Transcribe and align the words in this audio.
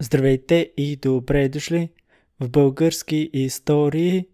Здравейте 0.00 0.72
и 0.76 0.96
добре 0.96 1.48
дошли 1.48 1.88
в 2.40 2.48
български 2.48 3.30
истории. 3.32 4.26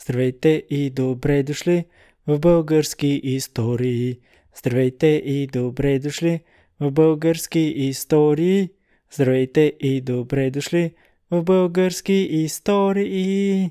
Здравейте 0.00 0.64
и 0.70 0.90
добре 0.90 1.42
дошли 1.42 1.84
в 2.26 2.38
български 2.38 3.20
истории. 3.24 4.18
Здравейте 4.58 5.06
и 5.06 5.46
добре 5.46 5.98
дошли 5.98 6.40
в 6.80 6.90
български 6.90 7.60
истории. 7.60 8.70
Здравейте 9.12 9.72
и 9.80 10.00
добре 10.00 10.50
дошли 10.50 10.94
в 11.30 11.42
български 11.42 12.12
истории. 12.12 13.70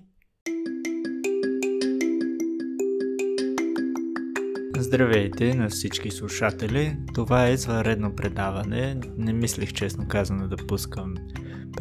Здравейте 4.78 5.54
на 5.54 5.70
всички 5.70 6.12
слушатели. 6.12 6.98
Това 7.14 7.48
е 7.48 7.54
извънредно 7.54 8.16
предаване. 8.16 8.98
Не 9.18 9.34
мислих 9.34 9.74
честно 9.74 10.08
казано 10.08 10.48
да 10.48 10.58
пускам 10.58 11.16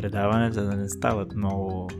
предаване, 0.00 0.52
за 0.52 0.64
да 0.64 0.76
не 0.76 0.88
стават 0.88 1.36
много 1.36 1.90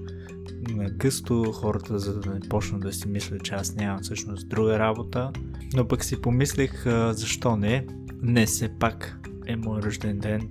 гъсто 0.91 1.53
хората, 1.53 1.99
за 1.99 2.21
да 2.21 2.35
не 2.35 2.41
почнат 2.41 2.81
да 2.81 2.93
си 2.93 3.09
мислят, 3.09 3.45
че 3.45 3.55
аз 3.55 3.75
нямам 3.75 4.03
всъщност 4.03 4.49
друга 4.49 4.79
работа. 4.79 5.33
Но 5.75 5.89
пък 5.89 6.05
си 6.05 6.21
помислих 6.21 6.85
защо 7.11 7.57
не. 7.57 7.87
Днес 8.23 8.51
все 8.51 8.69
пак 8.79 9.21
е 9.47 9.57
мой 9.57 9.83
рожден 9.83 10.19
ден 10.19 10.49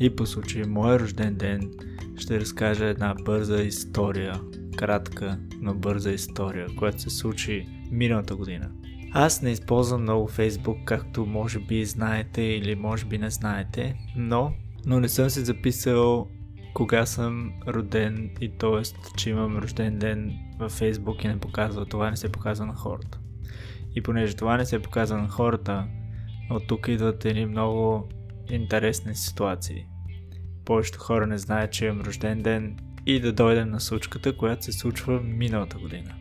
и 0.00 0.16
по 0.16 0.26
случай 0.26 0.62
мой 0.66 0.98
рожден 0.98 1.34
ден 1.34 1.70
ще 2.16 2.40
разкажа 2.40 2.84
една 2.84 3.14
бърза 3.24 3.62
история. 3.62 4.40
Кратка, 4.76 5.38
но 5.60 5.74
бърза 5.74 6.10
история, 6.10 6.66
която 6.78 7.00
се 7.00 7.10
случи 7.10 7.66
миналата 7.90 8.36
година. 8.36 8.70
Аз 9.12 9.42
не 9.42 9.50
използвам 9.50 10.02
много 10.02 10.28
Фейсбук, 10.28 10.78
както 10.84 11.26
може 11.26 11.58
би 11.58 11.84
знаете 11.84 12.42
или 12.42 12.74
може 12.74 13.04
би 13.04 13.18
не 13.18 13.30
знаете, 13.30 13.96
но, 14.16 14.52
но 14.86 15.00
не 15.00 15.08
съм 15.08 15.30
се 15.30 15.44
записал 15.44 16.28
кога 16.76 17.06
съм 17.06 17.52
роден 17.68 18.30
и 18.40 18.58
т.е. 18.58 18.82
че 19.16 19.30
имам 19.30 19.58
рожден 19.58 19.98
ден 19.98 20.32
във 20.58 20.72
Фейсбук 20.72 21.24
и 21.24 21.28
не 21.28 21.40
показва, 21.40 21.86
това 21.86 22.10
не 22.10 22.16
се 22.16 22.32
показва 22.32 22.66
на 22.66 22.74
хората. 22.74 23.18
И 23.94 24.02
понеже 24.02 24.36
това 24.36 24.56
не 24.56 24.66
се 24.66 24.82
показва 24.82 25.18
на 25.18 25.28
хората, 25.28 25.86
от 26.50 26.66
тук 26.66 26.88
идват 26.88 27.24
едни 27.24 27.46
много 27.46 28.08
интересни 28.50 29.14
ситуации. 29.14 29.86
Повечето 30.64 30.98
хора 30.98 31.26
не 31.26 31.38
знаят, 31.38 31.72
че 31.72 31.86
имам 31.86 32.00
рожден 32.00 32.42
ден 32.42 32.76
и 33.06 33.20
да 33.20 33.32
дойдем 33.32 33.70
на 33.70 33.80
случката, 33.80 34.36
която 34.36 34.64
се 34.64 34.72
случва 34.72 35.20
миналата 35.20 35.78
година. 35.78 36.14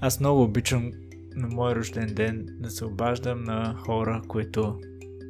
Аз 0.00 0.20
много 0.20 0.42
обичам 0.42 0.90
на 1.36 1.48
мой 1.48 1.74
рожден 1.74 2.14
ден 2.14 2.46
да 2.60 2.70
се 2.70 2.84
обаждам 2.84 3.44
на 3.44 3.74
хора, 3.74 4.22
които 4.28 4.80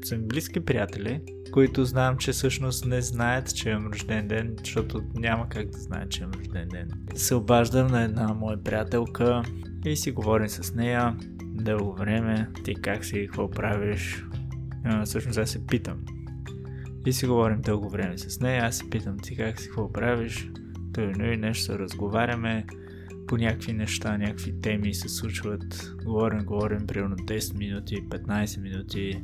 са 0.07 0.17
ми 0.17 0.27
близки 0.27 0.61
приятели, 0.61 1.21
които 1.53 1.85
знам, 1.85 2.17
че 2.17 2.33
всъщност 2.33 2.87
не 2.87 3.01
знаят, 3.01 3.55
че 3.55 3.71
имам 3.71 3.87
рожден 3.87 4.29
ден, 4.29 4.57
защото 4.59 5.03
няма 5.15 5.49
как 5.49 5.69
да 5.69 5.79
знаят, 5.79 6.11
че 6.11 6.23
имам 6.23 6.33
рожден 6.39 6.69
ден. 6.69 6.91
Се 7.15 7.35
обаждам 7.35 7.87
на 7.87 8.03
една 8.03 8.35
моя 8.35 8.65
приятелка 8.65 9.43
и 9.87 9.97
си 9.97 10.11
говорим 10.11 10.49
с 10.49 10.75
нея 10.75 11.17
дълго 11.43 11.95
време, 11.95 12.49
ти 12.65 12.75
как 12.75 13.05
си, 13.05 13.27
какво 13.27 13.51
правиш. 13.51 14.25
А, 14.85 15.05
всъщност 15.05 15.39
аз 15.39 15.51
се 15.51 15.67
питам. 15.67 15.99
И 17.07 17.13
си 17.13 17.27
говорим 17.27 17.61
дълго 17.61 17.89
време 17.89 18.19
с 18.19 18.41
нея, 18.41 18.65
аз 18.65 18.77
се 18.77 18.91
питам 18.91 19.19
ти 19.19 19.37
как 19.37 19.61
си, 19.61 19.67
какво 19.67 19.93
правиш. 19.93 20.51
Той 20.93 21.13
ну 21.19 21.25
и 21.25 21.37
нещо 21.37 21.65
се 21.65 21.79
разговаряме 21.79 22.67
по 23.27 23.37
някакви 23.37 23.73
неща, 23.73 24.19
някакви 24.19 24.61
теми 24.61 24.95
се 24.95 25.09
случват. 25.09 25.95
Говорим, 26.05 26.45
говорим, 26.45 26.87
примерно 26.87 27.17
10 27.17 27.59
минути, 27.59 28.09
15 28.09 28.61
минути. 28.61 29.23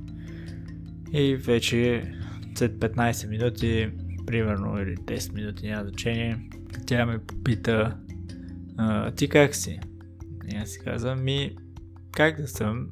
И 1.12 1.36
вече 1.36 2.12
след 2.55 2.72
15 2.72 3.28
минути, 3.28 3.91
примерно, 4.27 4.83
или 4.83 4.97
10 4.97 5.34
минути, 5.34 5.69
няма 5.69 5.83
значение, 5.83 6.36
тя 6.86 7.06
ме 7.06 7.19
попита, 7.19 7.97
а, 8.77 9.11
ти 9.11 9.28
как 9.28 9.55
си? 9.55 9.81
И 10.53 10.56
аз 10.56 10.69
си 10.69 10.78
казвам, 10.84 11.25
ми, 11.25 11.56
как 12.12 12.41
да 12.41 12.48
съм? 12.48 12.88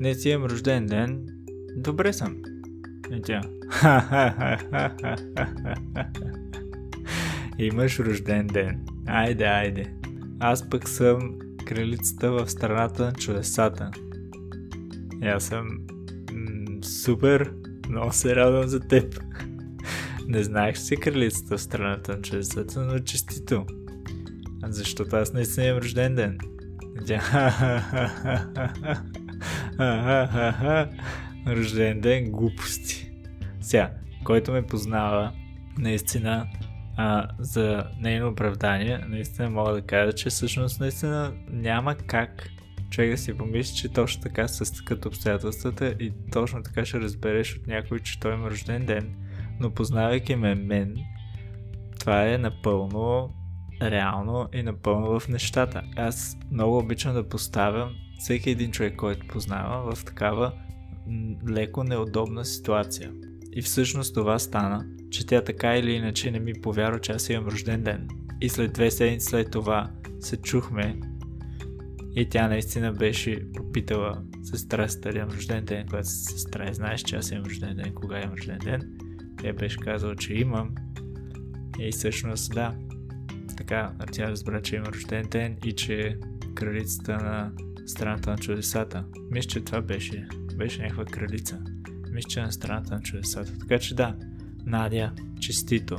Не 0.00 0.14
си 0.14 0.28
имам 0.30 0.50
рожден 0.50 0.86
ден, 0.86 1.26
добре 1.76 2.12
съм. 2.12 2.36
И 3.12 3.22
тя, 3.22 3.40
Имаш 7.58 7.98
рожден 7.98 8.46
ден. 8.46 8.86
Айде, 9.06 9.44
айде. 9.44 9.94
Аз 10.40 10.70
пък 10.70 10.88
съм 10.88 11.38
кралицата 11.66 12.32
в 12.32 12.48
страната 12.50 13.04
на 13.04 13.12
чудесата. 13.12 13.90
И 15.22 15.26
аз 15.26 15.44
съм 15.44 15.68
супер, 16.84 17.52
много 17.88 18.12
се 18.12 18.36
радвам 18.36 18.66
за 18.66 18.80
теб. 18.80 19.20
Не 20.28 20.42
знаех, 20.42 20.74
че 20.74 20.80
си 20.80 20.96
кралицата 20.96 21.56
в 21.56 21.62
страната 21.62 22.16
на 22.16 22.22
чудесата, 22.22 22.80
но 22.80 22.98
честито. 22.98 23.66
Защото 24.62 25.16
аз 25.16 25.32
наистина 25.32 25.66
имам 25.66 25.78
рожден 25.78 26.14
ден. 26.14 26.38
Рожден 31.46 32.00
ден, 32.00 32.30
глупости. 32.30 33.12
Сега, 33.60 33.90
който 34.24 34.52
ме 34.52 34.62
познава, 34.62 35.32
наистина 35.78 36.46
а, 36.96 37.28
за 37.38 37.84
нейно 38.00 38.28
оправдание, 38.28 39.04
наистина 39.08 39.50
мога 39.50 39.72
да 39.72 39.82
кажа, 39.82 40.12
че 40.12 40.30
всъщност 40.30 40.80
наистина 40.80 41.32
няма 41.48 41.94
как 41.94 42.50
човек 42.90 43.10
да 43.10 43.18
си 43.18 43.38
помисли, 43.38 43.76
че 43.76 43.88
точно 43.88 44.22
така 44.22 44.48
са 44.48 44.64
стъкат 44.64 45.06
обстоятелствата 45.06 45.94
и 46.00 46.12
точно 46.32 46.62
така 46.62 46.84
ще 46.84 47.00
разбереш 47.00 47.56
от 47.56 47.66
някой, 47.66 48.00
че 48.00 48.20
той 48.20 48.34
има 48.34 48.50
рожден 48.50 48.86
ден. 48.86 49.14
Но 49.60 49.70
познавайки 49.70 50.36
ме 50.36 50.54
мен, 50.54 50.96
това 52.00 52.28
е 52.28 52.38
напълно 52.38 53.34
реално 53.82 54.48
и 54.52 54.62
напълно 54.62 55.20
в 55.20 55.28
нещата. 55.28 55.82
Аз 55.96 56.36
много 56.50 56.78
обичам 56.78 57.14
да 57.14 57.28
поставям 57.28 57.90
всеки 58.18 58.50
един 58.50 58.70
човек, 58.70 58.96
който 58.96 59.26
познавам 59.26 59.94
в 59.94 60.04
такава 60.04 60.52
леко 61.48 61.84
неудобна 61.84 62.44
ситуация. 62.44 63.12
И 63.52 63.62
всъщност 63.62 64.14
това 64.14 64.38
стана, 64.38 64.86
че 65.10 65.26
тя 65.26 65.44
така 65.44 65.76
или 65.76 65.92
иначе 65.92 66.30
не 66.30 66.40
ми 66.40 66.52
повярва, 66.62 67.00
че 67.00 67.12
аз 67.12 67.28
имам 67.28 67.48
рожден 67.48 67.82
ден. 67.82 68.08
И 68.40 68.48
след 68.48 68.72
две 68.72 68.90
седмици 68.90 69.26
след 69.26 69.50
това 69.50 69.90
се 70.20 70.36
чухме 70.36 71.00
и 72.16 72.28
тя 72.28 72.48
наистина 72.48 72.92
беше 72.92 73.52
попитала 73.52 74.22
сестра 74.42 74.88
си 74.88 75.00
дали 75.00 75.18
имам 75.18 75.30
рожден 75.30 75.64
ден, 75.64 75.86
когато 75.86 76.08
сестра 76.08 76.70
и 76.70 76.74
знаеш, 76.74 77.02
че 77.02 77.16
аз 77.16 77.30
имам 77.30 77.44
рожден 77.44 77.76
ден, 77.76 77.94
кога 77.94 78.22
имам 78.22 78.34
рожден 78.34 78.58
ден. 78.58 78.98
Тя 79.42 79.52
беше 79.52 79.78
казала, 79.78 80.16
че 80.16 80.34
имам. 80.34 80.74
И 81.78 81.92
всъщност 81.92 82.54
да, 82.54 82.74
така 83.56 83.92
тя 84.12 84.30
разбра, 84.30 84.62
че 84.62 84.76
има 84.76 84.86
рожден 84.86 85.28
ден 85.30 85.56
и 85.64 85.72
че 85.72 86.18
кралицата 86.54 87.16
на 87.16 87.52
страната 87.86 88.30
на 88.30 88.38
чудесата. 88.38 89.04
Мисля, 89.30 89.48
че 89.48 89.60
това 89.60 89.80
беше. 89.80 90.28
Беше 90.56 90.82
някаква 90.82 91.04
кралица. 91.04 91.60
Мисля, 92.12 92.28
че 92.28 92.40
на 92.40 92.52
страната 92.52 92.94
на 92.94 93.02
чудесата. 93.02 93.58
Така 93.58 93.78
че 93.78 93.94
да, 93.94 94.16
Надя, 94.66 95.12
честито! 95.40 95.98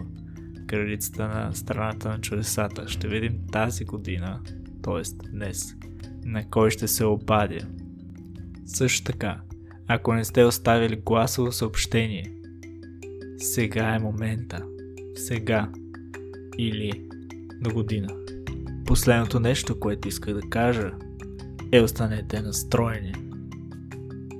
Кралицата 0.68 1.28
на 1.28 1.56
страната 1.56 2.10
на 2.10 2.22
чудесата. 2.22 2.88
Ще 2.88 3.08
видим 3.08 3.40
тази 3.52 3.86
година, 3.86 4.42
т.е. 4.82 5.28
днес, 5.32 5.76
на 6.26 6.50
кой 6.50 6.72
ще 6.72 6.88
се 6.88 7.06
обадя. 7.06 7.68
Също 8.66 9.04
така, 9.04 9.42
ако 9.88 10.14
не 10.14 10.24
сте 10.24 10.44
оставили 10.44 10.96
гласово 10.96 11.52
съобщение, 11.52 12.34
сега 13.38 13.96
е 13.96 14.00
момента. 14.00 14.66
Сега. 15.16 15.70
Или 16.58 17.04
до 17.62 17.74
година. 17.74 18.08
Последното 18.86 19.40
нещо, 19.40 19.80
което 19.80 20.08
иска 20.08 20.34
да 20.34 20.42
кажа, 20.42 20.92
е 21.72 21.82
останете 21.82 22.42
настроени. 22.42 23.14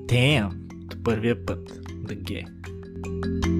Damn! 0.06 0.52
Първия 1.04 1.46
път. 1.46 1.80
Да 2.04 2.14
ге. 2.14 2.44
thank 3.02 3.46
you 3.46 3.51